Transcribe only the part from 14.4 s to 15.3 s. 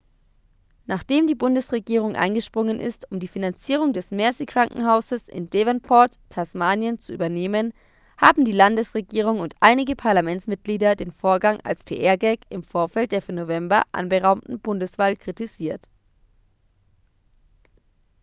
bundeswahl